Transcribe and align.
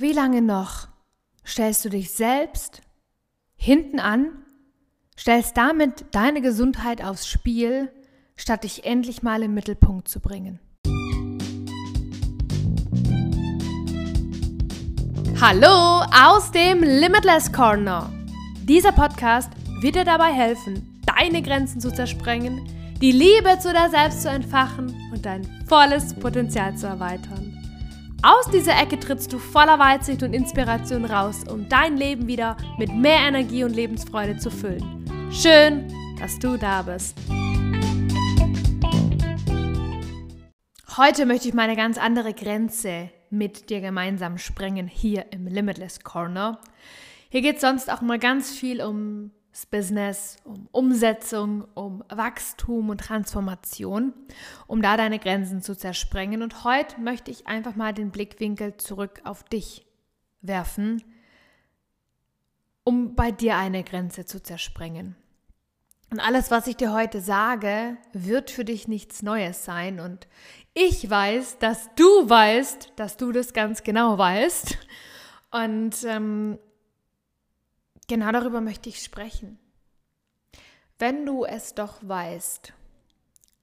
Wie 0.00 0.12
lange 0.12 0.42
noch 0.42 0.86
stellst 1.44 1.84
du 1.84 1.88
dich 1.88 2.12
selbst 2.12 2.82
hinten 3.56 3.98
an, 3.98 4.28
stellst 5.18 5.56
damit 5.56 6.04
deine 6.12 6.40
Gesundheit 6.40 7.02
aufs 7.02 7.26
Spiel, 7.26 7.90
statt 8.36 8.62
dich 8.62 8.84
endlich 8.84 9.24
mal 9.24 9.42
im 9.42 9.54
Mittelpunkt 9.54 10.06
zu 10.06 10.20
bringen? 10.20 10.60
Hallo 15.40 16.04
aus 16.14 16.52
dem 16.52 16.84
Limitless 16.84 17.52
Corner. 17.52 18.08
Dieser 18.62 18.92
Podcast 18.92 19.50
wird 19.80 19.96
dir 19.96 20.04
dabei 20.04 20.32
helfen, 20.32 21.02
deine 21.06 21.42
Grenzen 21.42 21.80
zu 21.80 21.92
zersprengen, 21.92 22.64
die 23.00 23.10
Liebe 23.10 23.58
zu 23.58 23.72
dir 23.72 23.90
selbst 23.90 24.22
zu 24.22 24.28
entfachen 24.28 24.94
und 25.12 25.26
dein 25.26 25.44
volles 25.66 26.14
Potenzial 26.14 26.76
zu 26.76 26.86
erweitern. 26.86 27.57
Aus 28.20 28.50
dieser 28.50 28.76
Ecke 28.76 28.98
trittst 28.98 29.32
du 29.32 29.38
voller 29.38 29.78
Weitsicht 29.78 30.24
und 30.24 30.32
Inspiration 30.32 31.04
raus, 31.04 31.44
um 31.48 31.68
dein 31.68 31.96
Leben 31.96 32.26
wieder 32.26 32.56
mit 32.76 32.92
mehr 32.92 33.20
Energie 33.20 33.62
und 33.62 33.76
Lebensfreude 33.76 34.36
zu 34.38 34.50
füllen. 34.50 35.04
Schön, 35.30 35.86
dass 36.18 36.36
du 36.40 36.56
da 36.56 36.82
bist. 36.82 37.16
Heute 40.96 41.26
möchte 41.26 41.46
ich 41.46 41.54
meine 41.54 41.76
ganz 41.76 41.96
andere 41.96 42.34
Grenze 42.34 43.10
mit 43.30 43.70
dir 43.70 43.80
gemeinsam 43.80 44.36
sprengen 44.36 44.88
hier 44.88 45.26
im 45.30 45.46
Limitless 45.46 46.00
Corner. 46.00 46.58
Hier 47.28 47.42
geht 47.42 47.56
es 47.56 47.60
sonst 47.60 47.88
auch 47.88 48.00
mal 48.00 48.18
ganz 48.18 48.50
viel 48.50 48.82
um 48.82 49.30
das 49.58 49.66
Business, 49.66 50.36
um 50.44 50.68
Umsetzung, 50.70 51.66
um 51.74 52.04
Wachstum 52.08 52.90
und 52.90 53.00
Transformation, 53.00 54.12
um 54.68 54.80
da 54.82 54.96
deine 54.96 55.18
Grenzen 55.18 55.62
zu 55.62 55.76
zersprengen. 55.76 56.42
Und 56.42 56.62
heute 56.62 57.00
möchte 57.00 57.32
ich 57.32 57.48
einfach 57.48 57.74
mal 57.74 57.92
den 57.92 58.12
Blickwinkel 58.12 58.76
zurück 58.76 59.20
auf 59.24 59.42
dich 59.42 59.84
werfen, 60.42 61.02
um 62.84 63.16
bei 63.16 63.32
dir 63.32 63.56
eine 63.56 63.82
Grenze 63.82 64.26
zu 64.26 64.40
zersprengen. 64.40 65.16
Und 66.12 66.20
alles, 66.20 66.52
was 66.52 66.68
ich 66.68 66.76
dir 66.76 66.92
heute 66.92 67.20
sage, 67.20 67.96
wird 68.12 68.52
für 68.52 68.64
dich 68.64 68.86
nichts 68.86 69.22
Neues 69.22 69.64
sein. 69.64 69.98
Und 69.98 70.28
ich 70.72 71.10
weiß, 71.10 71.58
dass 71.58 71.92
du 71.96 72.04
weißt, 72.04 72.92
dass 72.94 73.16
du 73.16 73.32
das 73.32 73.52
ganz 73.52 73.82
genau 73.82 74.18
weißt. 74.18 74.78
Und 75.50 75.96
ähm, 76.04 76.60
Genau 78.08 78.32
darüber 78.32 78.60
möchte 78.60 78.88
ich 78.88 79.02
sprechen. 79.02 79.58
Wenn 80.98 81.26
du 81.26 81.44
es 81.44 81.74
doch 81.74 81.98
weißt, 82.02 82.72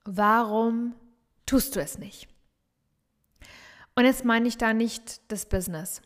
warum 0.05 0.95
tust 1.45 1.75
du 1.75 1.81
es 1.81 1.97
nicht? 1.97 2.27
Und 3.95 4.05
jetzt 4.05 4.23
meine 4.23 4.47
ich 4.47 4.57
da 4.57 4.73
nicht 4.73 5.21
das 5.31 5.47
Business, 5.47 6.01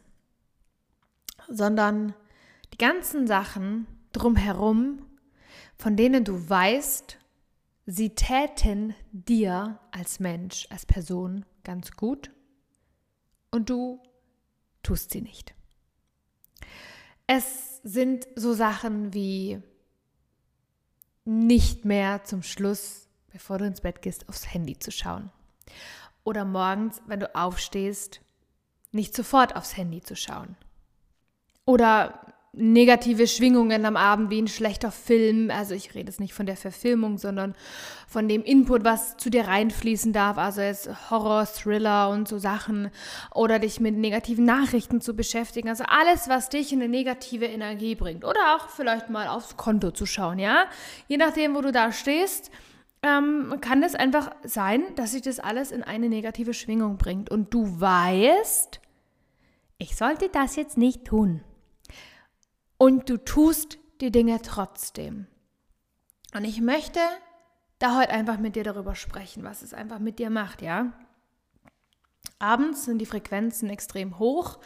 sondern 1.48 2.14
die 2.74 2.78
ganzen 2.78 3.28
Sachen 3.28 3.88
drumherum, 4.14 5.06
von 5.78 5.98
denen 5.98 6.24
du 6.24 6.50
weißt, 6.50 7.18
sie 7.88 8.16
täten 8.16 8.96
dir 9.12 9.80
als 9.92 10.20
Mensch, 10.20 10.68
als 10.70 10.86
Person 10.86 11.46
ganz 11.64 11.92
gut 11.92 12.32
und 13.52 13.70
du 13.70 14.02
tust 14.84 15.12
sie 15.12 15.22
nicht. 15.22 15.54
Es 17.32 17.80
sind 17.84 18.28
so 18.36 18.54
Sachen 18.54 19.14
wie 19.14 19.62
nicht 21.26 21.86
mehr 21.86 22.24
zum 22.24 22.42
Schluss, 22.42 23.08
bevor 23.32 23.60
du 23.60 23.66
ins 23.66 23.82
Bett 23.82 24.02
gehst, 24.02 24.28
aufs 24.28 24.52
Handy 24.52 24.80
zu 24.80 24.90
schauen. 24.90 25.30
Oder 26.24 26.44
morgens, 26.44 27.04
wenn 27.06 27.20
du 27.20 27.36
aufstehst, 27.36 28.22
nicht 28.92 29.16
sofort 29.16 29.56
aufs 29.56 29.78
Handy 29.78 30.02
zu 30.02 30.16
schauen. 30.16 30.58
Oder 31.66 32.29
negative 32.52 33.28
Schwingungen 33.28 33.86
am 33.86 33.96
Abend 33.96 34.32
wie 34.32 34.42
ein 34.42 34.48
schlechter 34.48 34.92
Film. 34.92 35.52
Also 35.52 35.76
ich 35.76 35.94
rede 35.94 36.08
jetzt 36.08 36.20
nicht 36.20 36.34
von 36.34 36.46
der 36.46 36.58
Verfilmung, 36.58 37.18
sondern 37.18 37.56
von 38.08 38.28
dem 38.28 38.44
Input, 38.44 38.84
was 38.84 39.18
zu 39.18 39.30
dir 39.30 39.48
reinfließen 39.48 40.14
darf. 40.14 40.38
Also 40.38 40.62
jetzt 40.62 40.90
Horror, 41.12 41.46
Thriller 41.46 42.10
und 42.10 42.28
so 42.28 42.40
Sachen. 42.40 42.90
Oder 43.36 43.60
dich 43.60 43.80
mit 43.80 43.96
negativen 43.96 44.46
Nachrichten 44.46 45.00
zu 45.00 45.16
beschäftigen. 45.16 45.70
Also 45.70 45.84
alles, 45.88 46.28
was 46.28 46.50
dich 46.50 46.74
in 46.74 46.82
eine 46.82 46.90
negative 46.90 47.46
Energie 47.46 47.96
bringt. 47.96 48.26
Oder 48.26 48.56
auch 48.56 48.70
vielleicht 48.70 49.10
mal 49.10 49.28
aufs 49.28 49.56
Konto 49.56 49.92
zu 49.92 50.06
schauen, 50.06 50.40
ja. 50.40 50.66
Je 51.08 51.18
nachdem, 51.18 51.56
wo 51.56 51.62
du 51.62 51.72
da 51.72 51.92
stehst. 51.92 52.52
Ähm, 53.02 53.56
kann 53.62 53.82
es 53.82 53.96
einfach 53.96 54.30
sein, 54.44 54.84
dass 54.98 55.14
sich 55.14 55.22
das 55.22 55.40
alles 55.40 55.72
in 55.72 55.84
eine 55.84 56.10
negative 56.10 56.54
Schwingung 56.54 56.98
bringt. 56.98 57.30
Und 57.30 57.54
du 57.54 57.80
weißt, 57.80 58.82
ich 59.78 59.96
sollte 59.96 60.28
das 60.28 60.58
jetzt 60.58 60.78
nicht 60.78 61.06
tun 61.06 61.42
und 62.80 63.10
du 63.10 63.18
tust 63.18 63.78
die 64.02 64.12
Dinge 64.12 64.42
trotzdem. 64.42 65.28
Und 66.34 66.46
ich 66.46 66.62
möchte 66.62 67.00
da 67.78 68.00
heute 68.00 68.12
einfach 68.12 68.40
mit 68.40 68.56
dir 68.56 68.64
darüber 68.64 68.96
sprechen, 68.96 69.44
was 69.44 69.62
es 69.62 69.74
einfach 69.74 70.00
mit 70.00 70.18
dir 70.18 70.30
macht, 70.32 70.64
ja? 70.64 70.94
Abends 72.40 72.86
sind 72.86 73.00
die 73.00 73.06
Frequenzen 73.06 73.70
extrem 73.70 74.18
hoch 74.18 74.60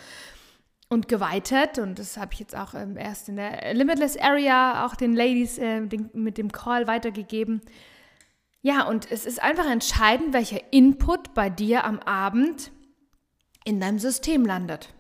und 0.90 1.08
geweitet 1.08 1.80
und 1.80 1.98
das 1.98 2.18
habe 2.18 2.34
ich 2.34 2.40
jetzt 2.40 2.56
auch 2.56 2.76
ähm, 2.76 2.98
erst 2.98 3.30
in 3.30 3.36
der 3.36 3.74
Limitless 3.74 4.16
Area 4.18 4.86
auch 4.86 4.96
den 4.96 5.16
Ladies 5.16 5.58
äh, 5.58 5.86
den, 5.86 6.12
mit 6.14 6.38
dem 6.38 6.52
Call 6.52 6.88
weitergegeben. 6.88 7.62
Ja, 8.62 8.88
und 8.88 9.12
es 9.12 9.26
ist 9.26 9.42
einfach 9.42 9.70
entscheidend, 9.70 10.34
welcher 10.34 10.62
Input 10.72 11.34
bei 11.34 11.50
dir 11.50 11.84
am 11.84 12.00
Abend 12.00 12.72
in 13.66 13.80
deinem 13.80 14.00
System 14.00 14.46
landet. 14.46 14.94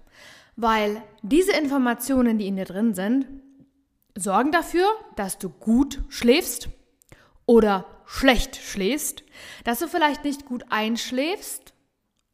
Weil 0.56 1.02
diese 1.22 1.54
Informationen, 1.54 2.38
die 2.38 2.48
in 2.48 2.56
dir 2.56 2.66
drin 2.66 2.94
sind, 2.94 3.26
sorgen 4.16 4.52
dafür, 4.52 4.88
dass 5.16 5.38
du 5.38 5.50
gut 5.50 6.02
schläfst 6.10 6.70
oder 7.46 7.86
schlecht 8.06 8.56
schläfst, 8.56 9.24
dass 9.64 9.80
du 9.80 9.88
vielleicht 9.88 10.24
nicht 10.24 10.46
gut 10.46 10.66
einschläfst 10.70 11.74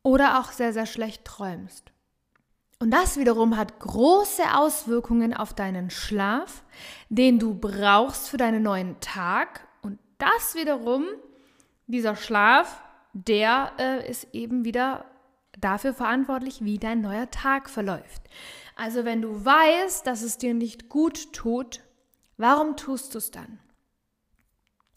oder 0.04 0.40
auch 0.40 0.52
sehr, 0.52 0.74
sehr 0.74 0.86
schlecht 0.86 1.26
träumst. 1.26 1.92
Und 2.82 2.92
das 2.92 3.18
wiederum 3.18 3.58
hat 3.58 3.80
große 3.80 4.56
Auswirkungen 4.56 5.34
auf 5.34 5.54
deinen 5.54 5.90
Schlaf, 5.90 6.64
den 7.10 7.38
du 7.38 7.54
brauchst 7.54 8.30
für 8.30 8.38
deinen 8.38 8.64
neuen 8.64 9.00
Tag. 9.02 9.68
Und 9.82 10.00
das 10.18 10.56
wiederum, 10.56 11.06
dieser 11.88 12.16
Schlaf, 12.16 12.82
der 13.12 13.74
äh, 13.78 14.10
ist 14.10 14.34
eben 14.34 14.64
wieder 14.64 15.04
dafür 15.62 15.94
verantwortlich, 15.94 16.64
wie 16.64 16.78
dein 16.78 17.02
neuer 17.02 17.30
Tag 17.32 17.70
verläuft. 17.70 18.24
Also 18.76 19.06
wenn 19.06 19.22
du 19.22 19.44
weißt, 19.44 20.08
dass 20.08 20.22
es 20.22 20.38
dir 20.38 20.54
nicht 20.54 20.90
gut 20.90 21.34
tut, 21.34 21.82
warum 22.38 22.78
tust 22.78 23.14
du 23.14 23.18
es 23.18 23.32
dann? 23.32 23.60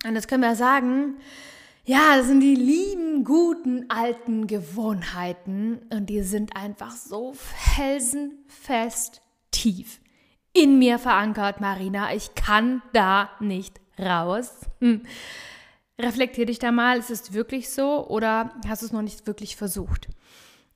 Und 0.05 0.15
das 0.15 0.29
können 0.29 0.43
wir 0.43 0.57
sagen, 0.57 1.17
ja, 1.85 2.17
das 2.17 2.29
sind 2.29 2.41
die 2.41 2.55
lieben, 2.55 3.25
guten, 3.25 3.91
alten 3.91 4.47
Gewohnheiten 4.47 5.81
und 5.93 6.07
die 6.07 6.23
sind 6.23 6.57
einfach 6.57 6.93
so 6.93 7.33
felsenfest 7.35 9.21
tief 9.51 10.01
in 10.53 10.79
mir 10.79 10.99
verankert, 10.99 11.61
Marina. 11.61 12.15
Ich 12.15 12.35
kann 12.35 12.83
da 12.93 13.31
nicht 13.41 13.81
raus. 13.99 14.51
Hm. 14.81 15.03
Reflektier 15.99 16.47
dich 16.47 16.59
da 16.59 16.73
mal, 16.73 16.99
ist 16.99 17.11
es 17.11 17.33
wirklich 17.33 17.71
so 17.71 18.07
oder 18.09 18.53
hast 18.67 18.83
du 18.83 18.87
es 18.87 18.93
noch 18.93 19.03
nicht 19.03 19.27
wirklich 19.27 19.57
versucht? 19.57 20.09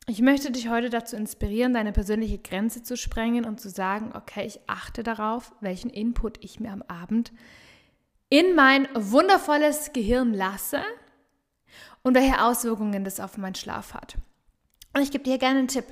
Ich 0.08 0.22
möchte 0.22 0.52
dich 0.52 0.68
heute 0.68 0.88
dazu 0.88 1.16
inspirieren, 1.16 1.72
deine 1.74 1.90
persönliche 1.90 2.38
Grenze 2.38 2.84
zu 2.84 2.96
sprengen 2.96 3.44
und 3.44 3.60
zu 3.60 3.68
sagen, 3.68 4.12
okay, 4.14 4.46
ich 4.46 4.60
achte 4.68 5.02
darauf, 5.02 5.52
welchen 5.60 5.90
Input 5.90 6.44
ich 6.44 6.60
mir 6.60 6.70
am 6.70 6.82
Abend 6.82 7.32
in 8.28 8.54
mein 8.54 8.88
wundervolles 8.94 9.92
Gehirn 9.92 10.32
lasse 10.32 10.80
und 12.02 12.14
welche 12.14 12.40
Auswirkungen 12.40 13.02
das 13.02 13.18
auf 13.18 13.36
meinen 13.36 13.56
Schlaf 13.56 13.94
hat. 13.94 14.16
Und 14.94 15.02
ich 15.02 15.10
gebe 15.10 15.24
dir 15.24 15.38
gerne 15.38 15.58
einen 15.58 15.68
Tipp. 15.68 15.86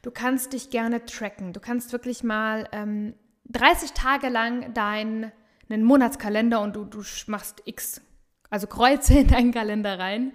Du 0.00 0.10
kannst 0.10 0.54
dich 0.54 0.70
gerne 0.70 1.04
tracken. 1.04 1.52
Du 1.52 1.60
kannst 1.60 1.92
wirklich 1.92 2.24
mal 2.24 2.66
ähm, 2.72 3.14
30 3.50 3.92
Tage 3.92 4.30
lang 4.30 4.72
deinen 4.72 5.32
Monatskalender 5.68 6.62
und 6.62 6.76
du, 6.76 6.86
du 6.86 7.02
machst 7.26 7.62
X, 7.66 8.00
also 8.48 8.66
Kreuze 8.66 9.18
in 9.18 9.28
deinen 9.28 9.52
Kalender 9.52 9.98
rein 9.98 10.32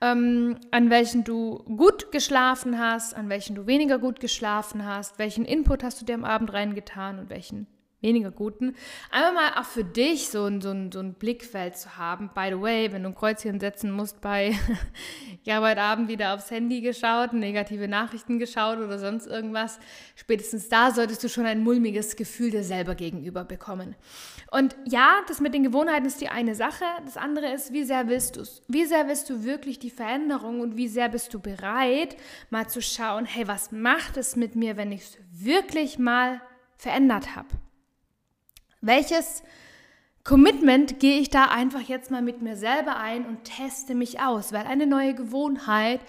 ähm, 0.00 0.56
an 0.70 0.90
welchen 0.90 1.24
du 1.24 1.58
gut 1.64 2.12
geschlafen 2.12 2.78
hast, 2.78 3.14
an 3.14 3.28
welchen 3.28 3.54
du 3.54 3.66
weniger 3.66 3.98
gut 3.98 4.20
geschlafen 4.20 4.84
hast, 4.84 5.18
welchen 5.18 5.44
Input 5.44 5.82
hast 5.82 6.00
du 6.00 6.04
dir 6.04 6.14
am 6.14 6.24
Abend 6.24 6.52
reingetan 6.52 7.18
und 7.18 7.30
welchen 7.30 7.66
weniger 8.00 8.30
guten, 8.30 8.76
einfach 9.10 9.34
mal 9.34 9.60
auch 9.60 9.64
für 9.64 9.82
dich 9.82 10.28
so 10.28 10.44
ein, 10.44 10.60
so, 10.60 10.70
ein, 10.70 10.92
so 10.92 11.00
ein 11.00 11.14
Blickfeld 11.14 11.76
zu 11.76 11.96
haben. 11.96 12.30
By 12.32 12.50
the 12.50 12.60
way, 12.60 12.92
wenn 12.92 13.02
du 13.02 13.08
ein 13.08 13.14
Kreuzchen 13.14 13.58
setzen 13.58 13.90
musst 13.90 14.20
bei, 14.20 14.54
ich 15.44 15.52
habe 15.52 15.68
heute 15.68 15.80
Abend 15.80 16.08
wieder 16.08 16.34
aufs 16.34 16.50
Handy 16.50 16.80
geschaut, 16.80 17.32
negative 17.32 17.88
Nachrichten 17.88 18.38
geschaut 18.38 18.78
oder 18.78 18.98
sonst 18.98 19.26
irgendwas, 19.26 19.80
spätestens 20.14 20.68
da 20.68 20.92
solltest 20.92 21.24
du 21.24 21.28
schon 21.28 21.46
ein 21.46 21.62
mulmiges 21.62 22.14
Gefühl 22.14 22.50
dir 22.50 22.62
selber 22.62 22.94
gegenüber 22.94 23.44
bekommen. 23.44 23.96
Und 24.52 24.76
ja, 24.86 25.16
das 25.26 25.40
mit 25.40 25.52
den 25.52 25.64
Gewohnheiten 25.64 26.06
ist 26.06 26.20
die 26.20 26.28
eine 26.28 26.54
Sache. 26.54 26.84
Das 27.04 27.16
andere 27.16 27.52
ist, 27.52 27.72
wie 27.72 27.84
sehr 27.84 28.08
willst 28.08 28.36
du 28.36 28.42
es? 28.42 28.62
Wie 28.68 28.84
sehr 28.84 29.08
willst 29.08 29.28
du 29.28 29.44
wirklich 29.44 29.78
die 29.80 29.90
Veränderung 29.90 30.60
und 30.60 30.76
wie 30.76 30.88
sehr 30.88 31.08
bist 31.08 31.34
du 31.34 31.40
bereit, 31.40 32.16
mal 32.50 32.68
zu 32.68 32.80
schauen, 32.80 33.24
hey, 33.24 33.48
was 33.48 33.72
macht 33.72 34.16
es 34.16 34.36
mit 34.36 34.54
mir, 34.54 34.76
wenn 34.76 34.92
ich 34.92 35.02
es 35.02 35.18
wirklich 35.32 35.98
mal 35.98 36.40
verändert 36.76 37.34
habe? 37.34 37.48
Welches 38.80 39.42
Commitment 40.24 41.00
gehe 41.00 41.18
ich 41.20 41.30
da 41.30 41.46
einfach 41.46 41.80
jetzt 41.80 42.10
mal 42.10 42.22
mit 42.22 42.42
mir 42.42 42.56
selber 42.56 42.96
ein 42.96 43.24
und 43.26 43.44
teste 43.44 43.94
mich 43.94 44.20
aus, 44.20 44.52
weil 44.52 44.66
eine 44.66 44.86
neue 44.86 45.14
Gewohnheit 45.14 46.00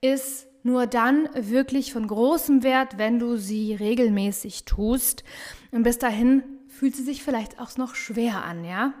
ist 0.00 0.46
nur 0.62 0.86
dann 0.86 1.28
wirklich 1.34 1.92
von 1.92 2.06
großem 2.06 2.62
Wert, 2.62 2.98
wenn 2.98 3.18
du 3.18 3.36
sie 3.36 3.74
regelmäßig 3.74 4.64
tust. 4.64 5.24
Und 5.72 5.82
bis 5.82 5.98
dahin 5.98 6.42
fühlt 6.68 6.96
sie 6.96 7.02
sich 7.02 7.22
vielleicht 7.22 7.60
auch 7.60 7.76
noch 7.76 7.94
schwer 7.94 8.44
an, 8.44 8.64
ja? 8.64 8.94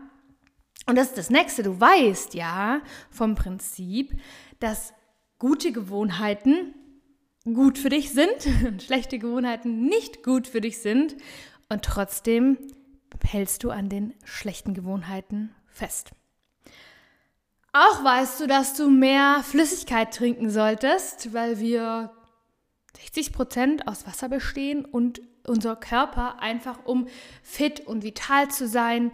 Und 0.86 0.96
das 0.96 1.08
ist 1.08 1.18
das 1.18 1.30
nächste. 1.30 1.62
Du 1.62 1.80
weißt 1.80 2.34
ja 2.34 2.82
vom 3.10 3.34
Prinzip, 3.34 4.12
dass 4.60 4.92
gute 5.38 5.72
Gewohnheiten 5.72 6.74
gut 7.44 7.78
für 7.78 7.88
dich 7.88 8.10
sind 8.10 8.46
und 8.66 8.82
schlechte 8.82 9.18
Gewohnheiten 9.18 9.86
nicht 9.86 10.22
gut 10.22 10.46
für 10.46 10.60
dich 10.60 10.78
sind. 10.78 11.16
Und 11.70 11.82
trotzdem 11.82 12.58
hältst 13.22 13.64
du 13.64 13.70
an 13.70 13.88
den 13.88 14.14
schlechten 14.24 14.74
Gewohnheiten 14.74 15.54
fest. 15.66 16.12
Auch 17.72 18.04
weißt 18.04 18.40
du, 18.40 18.46
dass 18.46 18.74
du 18.74 18.88
mehr 18.88 19.42
Flüssigkeit 19.42 20.14
trinken 20.14 20.48
solltest, 20.50 21.32
weil 21.32 21.58
wir 21.58 22.12
60 22.96 23.32
Prozent 23.32 23.88
aus 23.88 24.06
Wasser 24.06 24.28
bestehen 24.28 24.84
und 24.84 25.20
unser 25.46 25.76
Körper 25.76 26.40
einfach, 26.40 26.84
um 26.84 27.08
fit 27.42 27.80
und 27.80 28.04
vital 28.04 28.48
zu 28.48 28.68
sein, 28.68 29.10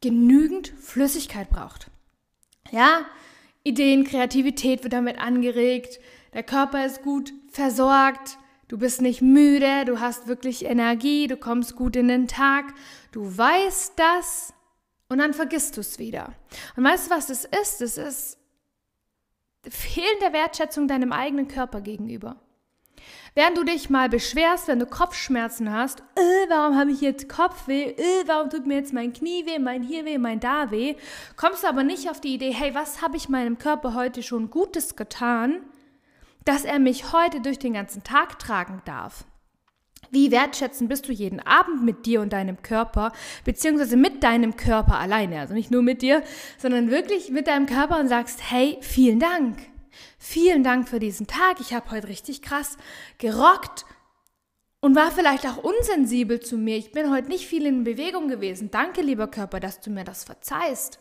genügend 0.00 0.68
Flüssigkeit 0.78 1.48
braucht. 1.48 1.90
Ja, 2.70 3.00
Ideen, 3.62 4.04
Kreativität 4.04 4.82
wird 4.82 4.92
damit 4.92 5.18
angeregt, 5.18 5.98
der 6.34 6.42
Körper 6.42 6.84
ist 6.84 7.02
gut 7.02 7.32
versorgt, 7.50 8.38
Du 8.68 8.78
bist 8.78 9.00
nicht 9.00 9.22
müde, 9.22 9.84
du 9.84 10.00
hast 10.00 10.26
wirklich 10.26 10.64
Energie, 10.64 11.28
du 11.28 11.36
kommst 11.36 11.76
gut 11.76 11.94
in 11.94 12.08
den 12.08 12.26
Tag, 12.26 12.74
du 13.12 13.36
weißt 13.36 13.92
das 13.96 14.52
und 15.08 15.18
dann 15.18 15.34
vergisst 15.34 15.76
du 15.76 15.80
es 15.80 15.98
wieder. 15.98 16.32
Und 16.76 16.84
weißt 16.84 17.06
du, 17.06 17.14
was 17.14 17.26
das 17.26 17.44
ist? 17.44 17.80
Das 17.80 17.96
ist 17.96 18.38
fehlende 19.68 20.32
Wertschätzung 20.32 20.88
deinem 20.88 21.12
eigenen 21.12 21.46
Körper 21.46 21.80
gegenüber. 21.80 22.36
Während 23.34 23.58
du 23.58 23.64
dich 23.64 23.90
mal 23.90 24.08
beschwerst, 24.08 24.66
wenn 24.66 24.78
du 24.78 24.86
Kopfschmerzen 24.86 25.70
hast, 25.70 26.00
äh, 26.16 26.48
warum 26.48 26.76
habe 26.76 26.90
ich 26.90 27.02
jetzt 27.02 27.28
Kopfweh, 27.28 27.90
äh, 27.90 28.24
warum 28.26 28.48
tut 28.50 28.66
mir 28.66 28.76
jetzt 28.76 28.94
mein 28.94 29.12
Knie 29.12 29.44
weh, 29.46 29.58
mein 29.58 29.82
hier 29.82 30.06
weh, 30.06 30.18
mein 30.18 30.40
da 30.40 30.70
weh, 30.70 30.96
kommst 31.36 31.62
du 31.62 31.68
aber 31.68 31.84
nicht 31.84 32.10
auf 32.10 32.20
die 32.20 32.34
Idee, 32.34 32.52
hey, 32.52 32.74
was 32.74 33.02
habe 33.02 33.16
ich 33.16 33.28
meinem 33.28 33.58
Körper 33.58 33.94
heute 33.94 34.22
schon 34.22 34.50
Gutes 34.50 34.96
getan, 34.96 35.60
dass 36.46 36.64
er 36.64 36.78
mich 36.78 37.12
heute 37.12 37.42
durch 37.42 37.58
den 37.58 37.74
ganzen 37.74 38.02
Tag 38.02 38.38
tragen 38.38 38.80
darf. 38.86 39.26
Wie 40.10 40.30
wertschätzend 40.30 40.88
bist 40.88 41.08
du 41.08 41.12
jeden 41.12 41.40
Abend 41.40 41.84
mit 41.84 42.06
dir 42.06 42.20
und 42.20 42.32
deinem 42.32 42.62
Körper, 42.62 43.12
beziehungsweise 43.44 43.96
mit 43.96 44.22
deinem 44.22 44.56
Körper 44.56 44.98
alleine, 44.98 45.40
also 45.40 45.52
nicht 45.52 45.72
nur 45.72 45.82
mit 45.82 46.00
dir, 46.00 46.22
sondern 46.58 46.90
wirklich 46.90 47.30
mit 47.30 47.48
deinem 47.48 47.66
Körper 47.66 47.98
und 47.98 48.08
sagst, 48.08 48.40
hey, 48.50 48.78
vielen 48.80 49.18
Dank. 49.18 49.58
Vielen 50.18 50.62
Dank 50.62 50.88
für 50.88 51.00
diesen 51.00 51.26
Tag. 51.26 51.60
Ich 51.60 51.74
habe 51.74 51.90
heute 51.90 52.08
richtig 52.08 52.40
krass 52.40 52.76
gerockt 53.18 53.84
und 54.80 54.94
war 54.94 55.10
vielleicht 55.10 55.46
auch 55.46 55.56
unsensibel 55.56 56.38
zu 56.38 56.56
mir. 56.56 56.76
Ich 56.76 56.92
bin 56.92 57.10
heute 57.10 57.28
nicht 57.28 57.46
viel 57.46 57.66
in 57.66 57.82
Bewegung 57.82 58.28
gewesen. 58.28 58.70
Danke, 58.70 59.02
lieber 59.02 59.26
Körper, 59.26 59.58
dass 59.58 59.80
du 59.80 59.90
mir 59.90 60.04
das 60.04 60.22
verzeihst 60.22 61.00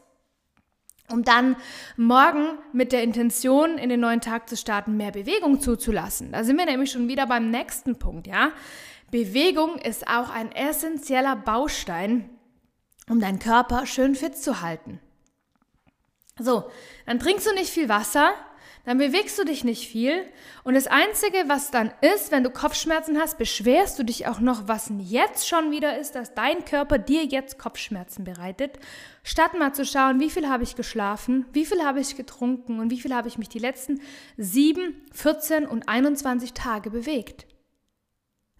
um 1.11 1.23
dann 1.23 1.55
morgen 1.97 2.57
mit 2.73 2.91
der 2.91 3.03
Intention 3.03 3.77
in 3.77 3.89
den 3.89 3.99
neuen 3.99 4.21
Tag 4.21 4.49
zu 4.49 4.57
starten, 4.57 4.97
mehr 4.97 5.11
Bewegung 5.11 5.61
zuzulassen. 5.61 6.31
Da 6.31 6.43
sind 6.43 6.57
wir 6.57 6.65
nämlich 6.65 6.91
schon 6.91 7.07
wieder 7.07 7.27
beim 7.27 7.51
nächsten 7.51 7.97
Punkt, 7.97 8.27
ja? 8.27 8.51
Bewegung 9.11 9.77
ist 9.77 10.07
auch 10.07 10.29
ein 10.29 10.51
essentieller 10.51 11.35
Baustein, 11.35 12.29
um 13.09 13.19
deinen 13.19 13.39
Körper 13.39 13.85
schön 13.85 14.15
fit 14.15 14.37
zu 14.37 14.61
halten. 14.61 14.99
So, 16.39 16.69
dann 17.05 17.19
trinkst 17.19 17.47
du 17.47 17.53
nicht 17.53 17.69
viel 17.69 17.87
Wasser, 17.87 18.33
dann 18.85 18.99
bewegst 18.99 19.37
du 19.37 19.43
dich 19.43 19.63
nicht 19.63 19.87
viel. 19.87 20.23
Und 20.63 20.75
das 20.75 20.87
Einzige, 20.87 21.43
was 21.47 21.71
dann 21.71 21.91
ist, 22.01 22.31
wenn 22.31 22.43
du 22.43 22.49
Kopfschmerzen 22.49 23.19
hast, 23.19 23.37
beschwerst 23.37 23.97
du 23.97 24.03
dich 24.03 24.27
auch 24.27 24.39
noch, 24.39 24.67
was 24.67 24.91
jetzt 24.99 25.47
schon 25.47 25.71
wieder 25.71 25.97
ist, 25.97 26.15
dass 26.15 26.33
dein 26.33 26.63
Körper 26.65 26.97
dir 26.97 27.25
jetzt 27.25 27.57
Kopfschmerzen 27.57 28.23
bereitet, 28.23 28.79
statt 29.23 29.57
mal 29.57 29.73
zu 29.73 29.85
schauen, 29.85 30.19
wie 30.19 30.29
viel 30.29 30.47
habe 30.47 30.63
ich 30.63 30.75
geschlafen, 30.75 31.45
wie 31.51 31.65
viel 31.65 31.83
habe 31.83 31.99
ich 31.99 32.15
getrunken 32.15 32.79
und 32.79 32.91
wie 32.91 33.01
viel 33.01 33.13
habe 33.13 33.27
ich 33.27 33.37
mich 33.37 33.49
die 33.49 33.59
letzten 33.59 33.99
7, 34.37 34.95
14 35.11 35.65
und 35.65 35.89
21 35.89 36.53
Tage 36.53 36.91
bewegt. 36.91 37.47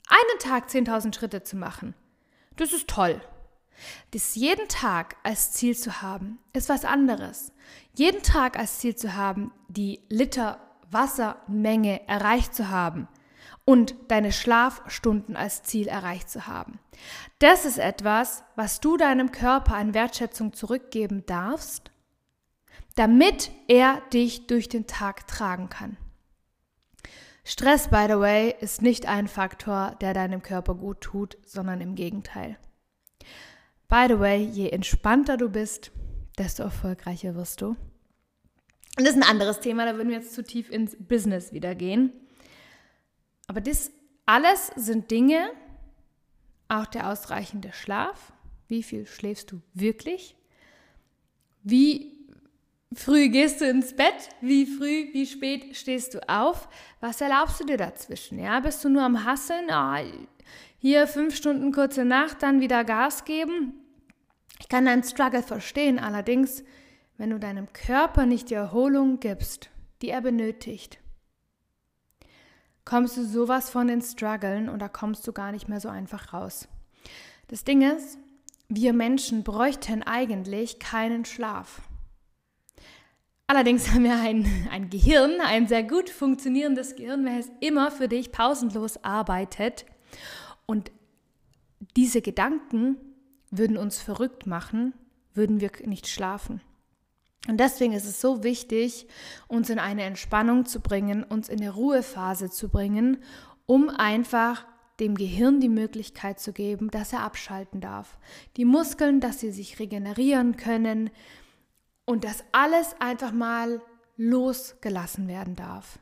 Einen 0.07 0.39
Tag 0.39 0.69
10.000 0.69 1.15
Schritte 1.15 1.43
zu 1.43 1.55
machen, 1.55 1.95
das 2.57 2.73
ist 2.73 2.87
toll. 2.87 3.21
Das 4.11 4.35
jeden 4.35 4.67
Tag 4.67 5.15
als 5.23 5.51
Ziel 5.51 5.75
zu 5.75 6.01
haben, 6.01 6.39
ist 6.53 6.69
was 6.69 6.85
anderes. 6.85 7.51
Jeden 7.93 8.23
Tag 8.23 8.57
als 8.57 8.79
Ziel 8.79 8.95
zu 8.95 9.15
haben, 9.15 9.51
die 9.67 10.01
Liter 10.09 10.59
Wassermenge 10.91 12.07
erreicht 12.07 12.55
zu 12.55 12.69
haben 12.69 13.07
und 13.65 13.95
deine 14.07 14.31
Schlafstunden 14.31 15.35
als 15.35 15.63
Ziel 15.63 15.87
erreicht 15.87 16.29
zu 16.29 16.47
haben. 16.47 16.79
Das 17.39 17.65
ist 17.65 17.79
etwas, 17.79 18.43
was 18.55 18.79
du 18.79 18.95
deinem 18.95 19.31
Körper 19.31 19.75
an 19.75 19.93
Wertschätzung 19.93 20.53
zurückgeben 20.53 21.25
darfst, 21.25 21.91
damit 22.95 23.51
er 23.67 24.01
dich 24.13 24.47
durch 24.47 24.69
den 24.69 24.87
Tag 24.87 25.27
tragen 25.27 25.69
kann. 25.69 25.97
Stress, 27.43 27.89
by 27.89 28.05
the 28.07 28.19
way, 28.19 28.55
ist 28.59 28.81
nicht 28.81 29.05
ein 29.07 29.27
Faktor, 29.27 29.95
der 30.01 30.13
deinem 30.13 30.41
Körper 30.41 30.73
gut 30.73 31.01
tut, 31.01 31.37
sondern 31.45 31.81
im 31.81 31.93
Gegenteil. 31.95 32.57
By 33.87 34.05
the 34.07 34.19
way, 34.19 34.43
je 34.43 34.69
entspannter 34.69 35.37
du 35.37 35.49
bist, 35.49 35.91
desto 36.37 36.63
erfolgreicher 36.63 37.35
wirst 37.35 37.61
du. 37.61 37.75
Und 38.97 39.05
das 39.05 39.09
ist 39.09 39.17
ein 39.17 39.29
anderes 39.29 39.59
Thema, 39.59 39.85
da 39.85 39.95
würden 39.95 40.09
wir 40.09 40.17
jetzt 40.17 40.33
zu 40.33 40.43
tief 40.43 40.69
ins 40.69 40.95
Business 40.97 41.53
wieder 41.53 41.75
gehen. 41.75 42.13
Aber 43.47 43.61
das 43.61 43.91
alles 44.25 44.71
sind 44.75 45.11
Dinge, 45.11 45.49
auch 46.67 46.87
der 46.87 47.09
ausreichende 47.11 47.71
Schlaf. 47.73 48.33
Wie 48.67 48.81
viel 48.81 49.05
schläfst 49.05 49.51
du 49.51 49.61
wirklich? 49.73 50.35
Wie 51.61 52.15
früh 52.93 53.29
gehst 53.29 53.61
du 53.61 53.69
ins 53.69 53.95
Bett? 53.95 54.29
Wie 54.41 54.65
früh, 54.65 55.13
wie 55.13 55.27
spät 55.27 55.75
stehst 55.75 56.15
du 56.15 56.27
auf? 56.27 56.67
Was 57.01 57.21
erlaubst 57.21 57.59
du 57.59 57.65
dir 57.65 57.77
dazwischen? 57.77 58.39
Ja, 58.39 58.59
bist 58.61 58.83
du 58.83 58.89
nur 58.89 59.03
am 59.03 59.25
Hasseln? 59.25 59.67
Oh, 59.69 60.25
hier 60.79 61.07
fünf 61.07 61.35
Stunden 61.35 61.71
kurze 61.71 62.05
Nacht, 62.05 62.41
dann 62.41 62.61
wieder 62.61 62.83
Gas 62.83 63.25
geben. 63.25 63.73
Ich 64.59 64.69
kann 64.69 64.85
deinen 64.85 65.03
Struggle 65.03 65.43
verstehen, 65.43 65.99
allerdings, 65.99 66.63
wenn 67.17 67.29
du 67.29 67.39
deinem 67.39 67.71
Körper 67.73 68.25
nicht 68.25 68.49
die 68.49 68.55
Erholung 68.55 69.19
gibst, 69.19 69.69
die 70.01 70.09
er 70.09 70.21
benötigt, 70.21 70.99
kommst 72.85 73.17
du 73.17 73.25
sowas 73.25 73.69
von 73.69 73.87
den 73.87 74.01
Struggeln 74.01 74.69
und 74.69 74.79
da 74.79 74.87
kommst 74.87 75.27
du 75.27 75.33
gar 75.33 75.51
nicht 75.51 75.67
mehr 75.67 75.79
so 75.79 75.89
einfach 75.89 76.33
raus. 76.33 76.67
Das 77.47 77.63
Ding 77.63 77.81
ist, 77.81 78.17
wir 78.69 78.93
Menschen 78.93 79.43
bräuchten 79.43 80.03
eigentlich 80.03 80.79
keinen 80.79 81.25
Schlaf. 81.25 81.81
Allerdings 83.47 83.91
haben 83.91 84.03
wir 84.03 84.19
ein, 84.19 84.67
ein 84.71 84.89
Gehirn, 84.89 85.41
ein 85.41 85.67
sehr 85.67 85.83
gut 85.83 86.09
funktionierendes 86.09 86.95
Gehirn, 86.95 87.25
welches 87.25 87.51
immer 87.59 87.91
für 87.91 88.07
dich 88.07 88.31
pausenlos 88.31 89.03
arbeitet 89.03 89.85
und 90.65 90.91
diese 91.95 92.21
Gedanken 92.21 92.97
würden 93.57 93.77
uns 93.77 94.01
verrückt 94.01 94.47
machen, 94.47 94.93
würden 95.33 95.59
wir 95.59 95.71
nicht 95.85 96.07
schlafen. 96.07 96.61
Und 97.47 97.59
deswegen 97.59 97.93
ist 97.93 98.05
es 98.05 98.21
so 98.21 98.43
wichtig, 98.43 99.07
uns 99.47 99.69
in 99.69 99.79
eine 99.79 100.03
Entspannung 100.03 100.65
zu 100.65 100.79
bringen, 100.79 101.23
uns 101.23 101.49
in 101.49 101.61
eine 101.61 101.69
Ruhephase 101.69 102.49
zu 102.49 102.69
bringen, 102.69 103.17
um 103.65 103.89
einfach 103.89 104.65
dem 104.99 105.15
Gehirn 105.15 105.59
die 105.59 105.69
Möglichkeit 105.69 106.39
zu 106.39 106.53
geben, 106.53 106.89
dass 106.89 107.13
er 107.13 107.21
abschalten 107.21 107.81
darf. 107.81 108.17
Die 108.57 108.65
Muskeln, 108.65 109.19
dass 109.19 109.39
sie 109.39 109.51
sich 109.51 109.79
regenerieren 109.79 110.55
können 110.55 111.11
und 112.05 112.23
dass 112.23 112.43
alles 112.51 112.95
einfach 112.99 113.31
mal 113.31 113.81
losgelassen 114.17 115.27
werden 115.27 115.55
darf. 115.55 115.99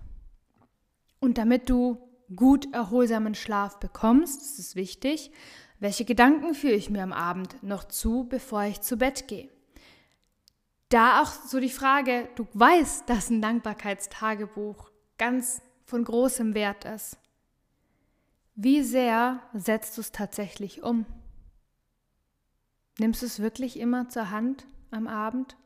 Und 1.19 1.37
damit 1.37 1.69
du 1.69 1.97
gut 2.35 2.73
erholsamen 2.73 3.35
Schlaf 3.35 3.79
bekommst, 3.79 4.41
das 4.41 4.59
ist 4.59 4.75
wichtig. 4.75 5.31
Welche 5.83 6.05
Gedanken 6.05 6.53
führe 6.53 6.75
ich 6.75 6.89
mir 6.89 7.03
am 7.03 7.11
Abend 7.11 7.61
noch 7.61 7.83
zu, 7.83 8.25
bevor 8.29 8.63
ich 8.63 8.79
zu 8.79 8.95
Bett 8.95 9.27
gehe? 9.27 9.49
Da 10.87 11.21
auch 11.21 11.27
so 11.27 11.59
die 11.59 11.69
Frage, 11.69 12.29
du 12.35 12.47
weißt, 12.53 13.09
dass 13.09 13.29
ein 13.29 13.41
Dankbarkeitstagebuch 13.41 14.89
ganz 15.17 15.61
von 15.83 16.05
großem 16.05 16.53
Wert 16.53 16.85
ist. 16.85 17.17
Wie 18.55 18.81
sehr 18.81 19.41
setzt 19.53 19.97
du 19.97 20.01
es 20.01 20.13
tatsächlich 20.13 20.83
um? 20.83 21.05
Nimmst 22.97 23.21
du 23.21 23.25
es 23.25 23.41
wirklich 23.41 23.77
immer 23.77 24.07
zur 24.07 24.31
Hand 24.31 24.65
am 24.89 25.05
Abend? 25.05 25.57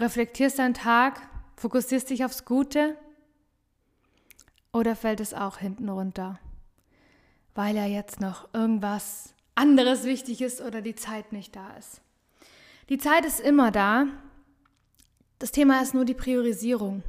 Reflektierst 0.00 0.58
deinen 0.58 0.74
Tag? 0.74 1.22
Fokussierst 1.54 2.10
dich 2.10 2.24
aufs 2.24 2.44
Gute? 2.44 2.96
Oder 4.72 4.96
fällt 4.96 5.20
es 5.20 5.32
auch 5.32 5.58
hinten 5.58 5.88
runter? 5.88 6.40
Weil 7.62 7.76
ja 7.76 7.84
jetzt 7.84 8.22
noch 8.22 8.48
irgendwas 8.54 9.34
anderes 9.54 10.04
wichtig 10.04 10.40
ist 10.40 10.62
oder 10.62 10.80
die 10.80 10.94
Zeit 10.94 11.30
nicht 11.30 11.54
da 11.54 11.76
ist. 11.76 12.00
Die 12.88 12.96
Zeit 12.96 13.26
ist 13.26 13.38
immer 13.38 13.70
da. 13.70 14.06
Das 15.38 15.52
Thema 15.52 15.82
ist 15.82 15.92
nur 15.92 16.06
die 16.06 16.14
Priorisierung. 16.14 17.02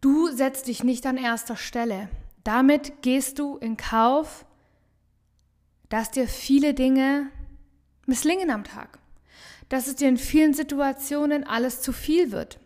Du 0.00 0.28
setzt 0.28 0.68
dich 0.68 0.84
nicht 0.84 1.04
an 1.04 1.16
erster 1.16 1.56
Stelle. 1.56 2.08
Damit 2.44 3.02
gehst 3.02 3.40
du 3.40 3.56
in 3.56 3.76
Kauf, 3.76 4.46
dass 5.88 6.12
dir 6.12 6.28
viele 6.28 6.72
Dinge 6.72 7.28
misslingen 8.06 8.52
am 8.52 8.62
Tag. 8.62 9.00
Dass 9.68 9.88
es 9.88 9.96
dir 9.96 10.08
in 10.08 10.16
vielen 10.16 10.54
Situationen 10.54 11.42
alles 11.42 11.80
zu 11.80 11.92
viel 11.92 12.30
wird. 12.30 12.60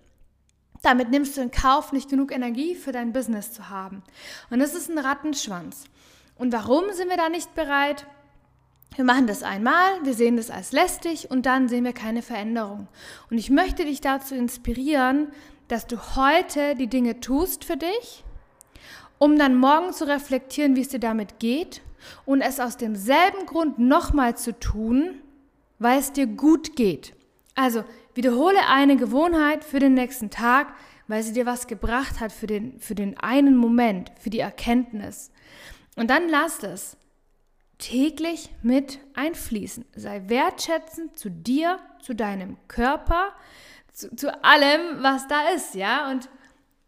Damit 0.83 1.09
nimmst 1.09 1.39
du 1.39 1.41
in 1.41 1.51
Kauf, 1.51 1.93
nicht 1.93 2.11
genug 2.11 2.31
Energie 2.31 2.75
für 2.75 2.93
dein 2.93 3.15
Business 3.15 3.53
zu 3.53 3.71
haben. 3.71 4.03
Und 4.51 4.59
das 4.59 4.75
ist 4.75 4.91
ein 4.91 4.99
Rattenschwanz. 4.99 5.87
Und 6.39 6.53
warum 6.53 6.85
sind 6.93 7.11
wir 7.11 7.17
da 7.17 7.29
nicht 7.29 7.55
bereit? 7.55 8.07
Wir 8.95 9.05
machen 9.05 9.27
das 9.27 9.43
einmal, 9.43 10.03
wir 10.03 10.15
sehen 10.15 10.37
das 10.37 10.51
als 10.51 10.73
lästig 10.73 11.31
und 11.31 11.47
dann 11.47 11.69
sehen 11.69 11.85
wir 11.85 11.93
keine 11.93 12.23
Veränderung. 12.23 12.89
Und 13.31 13.39
ich 13.39 13.51
möchte 13.51 13.85
dich 13.85 14.01
dazu 14.01 14.35
inspirieren, 14.35 15.29
dass 15.69 15.87
du 15.87 16.17
heute 16.17 16.75
die 16.75 16.87
Dinge 16.87 17.21
tust 17.21 17.65
für 17.65 17.77
dich, 17.77 18.25
um 19.19 19.39
dann 19.39 19.57
morgen 19.57 19.93
zu 19.93 20.07
reflektieren, 20.07 20.75
wie 20.75 20.81
es 20.81 20.89
dir 20.89 21.01
damit 21.01 21.39
geht 21.39 21.83
und 22.25 22.41
es 22.41 22.61
aus 22.61 22.77
demselben 22.77 23.47
Grund 23.47 23.79
nochmal 23.79 24.37
zu 24.37 24.59
tun, 24.59 25.21
weil 25.79 25.99
es 25.99 26.13
dir 26.13 26.27
gut 26.27 26.77
geht. 26.77 27.15
Also 27.55 27.85
wiederhole 28.15 28.67
eine 28.69 28.97
Gewohnheit 28.97 29.65
für 29.65 29.81
den 29.81 29.95
nächsten 29.95 30.31
Tag, 30.31 30.73
weil 31.09 31.23
sie 31.23 31.33
dir 31.33 31.47
was 31.47 31.67
gebracht 31.67 32.21
hat 32.21 32.33
für 32.33 32.47
den, 32.47 32.79
für 32.81 32.95
den 32.95 33.19
einen 33.19 33.57
Moment, 33.57 34.13
für 34.19 34.31
die 34.31 34.41
Erkenntnis. 34.41 35.31
Und 35.99 36.09
dann 36.11 36.29
lass 36.29 36.63
es 36.63 36.97
täglich 37.79 38.51
mit 38.63 38.99
einfließen. 39.15 39.85
Sei 39.95 40.23
wertschätzend 40.29 41.19
zu 41.19 41.31
dir, 41.31 41.79
zu 42.01 42.15
deinem 42.15 42.57
Körper, 42.69 43.33
zu, 43.93 44.15
zu 44.15 44.45
allem, 44.45 45.03
was 45.03 45.29
da 45.29 45.49
ist, 45.51 45.75
ja. 45.75 46.11
Und 46.11 46.29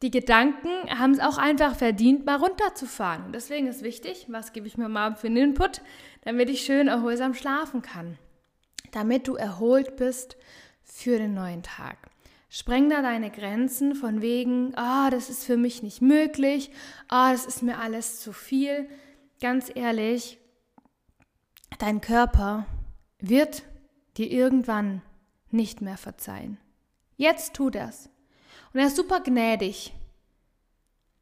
die 0.03 0.11
Gedanken 0.11 0.99
haben 0.99 1.13
es 1.13 1.21
auch 1.21 1.39
einfach 1.39 1.77
verdient, 1.77 2.25
mal 2.25 2.37
runterzufahren. 2.37 3.33
Deswegen 3.33 3.67
ist 3.67 3.83
wichtig, 3.83 4.27
was 4.29 4.53
gebe 4.53 4.67
ich 4.67 4.79
mir 4.79 4.89
mal 4.89 5.15
für 5.15 5.27
einen 5.27 5.37
Input, 5.37 5.83
damit 6.23 6.49
ich 6.51 6.63
schön 6.63 6.89
erholsam 6.89 7.35
schlafen 7.35 7.83
kann. 7.83 8.19
Damit 8.93 9.29
du 9.29 9.37
erholt 9.37 9.97
bist 9.97 10.37
für 10.83 11.19
den 11.19 11.35
neuen 11.35 11.63
Tag. 11.63 12.10
Spreng 12.53 12.91
da 12.91 13.01
deine 13.01 13.31
Grenzen 13.31 13.95
von 13.95 14.23
wegen, 14.23 14.75
ah, 14.75 15.07
oh, 15.07 15.11
das 15.11 15.31
ist 15.31 15.45
für 15.45 15.57
mich 15.57 15.85
nicht 15.85 16.03
möglich, 16.03 16.73
ah, 17.07 17.29
oh, 17.29 17.33
das 17.33 17.47
ist 17.47 17.63
mir 17.63 17.79
alles 17.79 18.21
zu 18.21 18.33
viel. 18.33 18.89
Ganz 19.41 19.71
ehrlich, 19.73 20.39
dein 21.79 22.01
Körper 22.01 22.67
wird 23.21 23.63
dir 24.17 24.29
irgendwann 24.29 25.01
nicht 25.53 25.81
mehr 25.81 25.97
verzeihen. 25.97 26.59
Jetzt 27.17 27.55
tut 27.55 27.77
er's. 27.77 28.11
Und 28.73 28.81
er 28.81 28.89
ist 28.89 28.97
super 28.97 29.21
gnädig. 29.21 29.95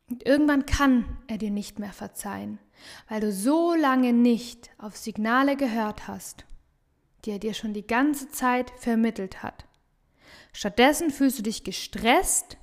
Und 0.08 0.24
irgendwann 0.24 0.64
kann 0.64 1.18
er 1.26 1.36
dir 1.36 1.50
nicht 1.50 1.78
mehr 1.78 1.92
verzeihen, 1.92 2.58
weil 3.06 3.20
du 3.20 3.30
so 3.32 3.74
lange 3.74 4.14
nicht 4.14 4.70
auf 4.78 4.96
Signale 4.96 5.56
gehört 5.56 6.08
hast, 6.08 6.46
die 7.26 7.32
er 7.32 7.38
dir 7.38 7.52
schon 7.52 7.74
die 7.74 7.86
ganze 7.86 8.30
Zeit 8.30 8.72
vermittelt 8.78 9.42
hat. 9.42 9.67
Stattdessen 10.58 11.12
fühlst 11.12 11.38
du 11.38 11.44
dich 11.44 11.62
gestresst, 11.62 12.56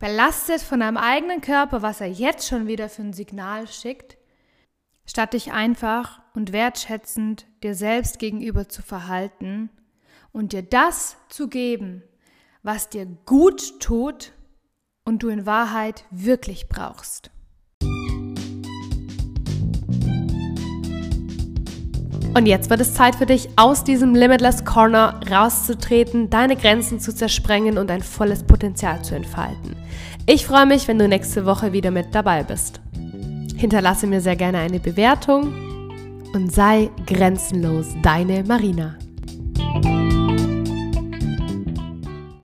belastet 0.00 0.60
von 0.60 0.80
deinem 0.80 0.96
eigenen 0.96 1.40
Körper, 1.40 1.80
was 1.80 2.00
er 2.00 2.08
jetzt 2.08 2.48
schon 2.48 2.66
wieder 2.66 2.88
für 2.88 3.02
ein 3.02 3.12
Signal 3.12 3.68
schickt, 3.68 4.16
statt 5.06 5.32
dich 5.32 5.52
einfach 5.52 6.20
und 6.34 6.50
wertschätzend 6.50 7.46
dir 7.62 7.76
selbst 7.76 8.18
gegenüber 8.18 8.68
zu 8.68 8.82
verhalten 8.82 9.70
und 10.32 10.52
dir 10.52 10.64
das 10.64 11.16
zu 11.28 11.46
geben, 11.46 12.02
was 12.64 12.88
dir 12.88 13.06
gut 13.06 13.78
tut 13.78 14.32
und 15.04 15.22
du 15.22 15.28
in 15.28 15.46
Wahrheit 15.46 16.04
wirklich 16.10 16.68
brauchst. 16.68 17.30
Und 22.34 22.46
jetzt 22.46 22.70
wird 22.70 22.80
es 22.80 22.94
Zeit 22.94 23.14
für 23.14 23.26
dich, 23.26 23.50
aus 23.56 23.84
diesem 23.84 24.14
Limitless 24.14 24.64
Corner 24.64 25.20
rauszutreten, 25.30 26.30
deine 26.30 26.56
Grenzen 26.56 26.98
zu 26.98 27.14
zersprengen 27.14 27.76
und 27.76 27.90
dein 27.90 28.00
volles 28.00 28.42
Potenzial 28.42 29.02
zu 29.02 29.14
entfalten. 29.14 29.76
Ich 30.24 30.46
freue 30.46 30.64
mich, 30.64 30.88
wenn 30.88 30.98
du 30.98 31.06
nächste 31.06 31.44
Woche 31.44 31.74
wieder 31.74 31.90
mit 31.90 32.14
dabei 32.14 32.42
bist. 32.42 32.80
Hinterlasse 33.54 34.06
mir 34.06 34.22
sehr 34.22 34.36
gerne 34.36 34.58
eine 34.58 34.80
Bewertung 34.80 35.52
und 36.32 36.50
sei 36.50 36.88
grenzenlos 37.06 37.88
deine 38.02 38.44
Marina. 38.44 38.96